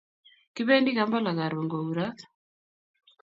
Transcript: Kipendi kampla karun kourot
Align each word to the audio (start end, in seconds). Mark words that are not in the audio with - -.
Kipendi 0.55 0.91
kampla 0.99 1.31
karun 1.39 1.67
kourot 1.73 2.19